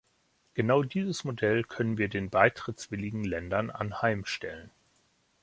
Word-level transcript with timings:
Genau 0.55 0.81
dieses 0.81 1.25
Modell 1.25 1.63
können 1.63 1.99
wir 1.99 2.09
den 2.09 2.31
beitrittswilligen 2.31 3.23
Ländern 3.23 3.69
anheimstellen. 3.69 4.71